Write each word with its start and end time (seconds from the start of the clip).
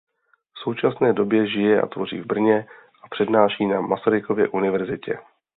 V 0.55 0.59
současné 0.59 1.13
době 1.13 1.47
žije 1.47 1.81
a 1.81 1.87
tvoří 1.87 2.21
v 2.21 2.25
Brně 2.25 2.65
a 3.03 3.07
přednáší 3.09 3.65
na 3.65 3.81
Masarykově 3.81 4.47
univerzitě. 4.49 5.17